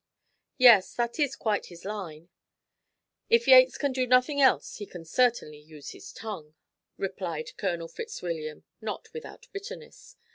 [0.57, 2.29] "Yes, that is quite his line;
[3.29, 6.55] if Yates can do nothing else he can certainly use his tongue,"
[6.97, 10.15] replied Colonel Fitzwilliam, not without bitterness.